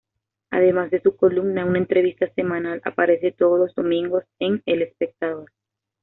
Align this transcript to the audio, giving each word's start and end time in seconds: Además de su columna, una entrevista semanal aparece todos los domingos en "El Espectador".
Además 0.49 0.89
de 0.89 0.99
su 0.99 1.15
columna, 1.15 1.63
una 1.63 1.77
entrevista 1.77 2.27
semanal 2.33 2.81
aparece 2.85 3.33
todos 3.33 3.59
los 3.59 3.75
domingos 3.75 4.23
en 4.39 4.63
"El 4.65 4.81
Espectador". 4.81 5.51